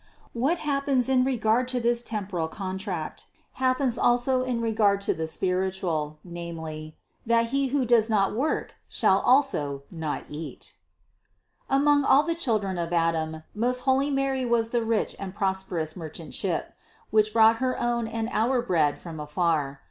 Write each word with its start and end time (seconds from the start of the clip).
What 0.33 0.57
happens 0.57 1.07
in 1.09 1.23
regard 1.23 1.67
to 1.67 1.79
this 1.79 2.01
temporal 2.01 2.47
contract, 2.47 3.27
happens 3.61 3.99
also 3.99 4.41
in 4.41 4.59
regard 4.59 4.99
to 5.01 5.13
the 5.13 5.27
spiritual, 5.27 6.17
namely, 6.23 6.97
that 7.23 7.49
he 7.53 7.67
who 7.67 7.85
does 7.85 8.09
not 8.09 8.33
work 8.33 8.73
shall 8.89 9.19
also 9.19 9.83
not 9.91 10.23
eat. 10.27 10.73
780. 11.67 11.67
Among 11.77 12.03
all 12.03 12.23
the 12.23 12.33
children 12.33 12.79
of 12.79 12.91
Adam 12.91 13.43
most 13.53 13.81
holy 13.81 14.09
Mary 14.09 14.43
was 14.43 14.71
the 14.71 14.81
rich 14.83 15.15
and 15.19 15.35
prosperous 15.35 15.95
merchant 15.95 16.33
ship, 16.33 16.73
which 17.11 17.31
brought 17.31 17.57
her 17.57 17.79
own 17.79 18.07
and 18.07 18.27
our 18.33 18.59
bread 18.63 18.97
from 18.97 19.19
afar. 19.19 19.79